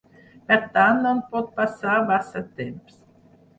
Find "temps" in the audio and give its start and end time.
2.63-3.01